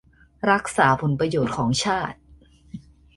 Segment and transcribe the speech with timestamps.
[0.51, 2.17] รักษาผลประโยชน์ของชาติ